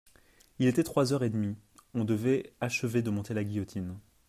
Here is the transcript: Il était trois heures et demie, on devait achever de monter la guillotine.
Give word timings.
Il 0.57 0.65
était 0.65 0.83
trois 0.83 1.13
heures 1.13 1.23
et 1.23 1.29
demie, 1.29 1.55
on 1.93 2.03
devait 2.05 2.53
achever 2.59 3.03
de 3.03 3.11
monter 3.11 3.35
la 3.35 3.43
guillotine. 3.43 3.99